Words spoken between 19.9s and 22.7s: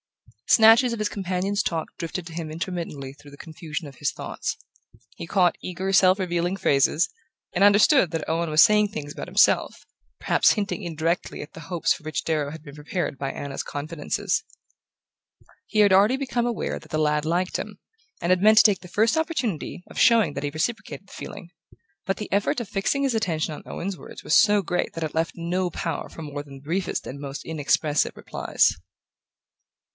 showing that he reciprocated the feeling. But the effort of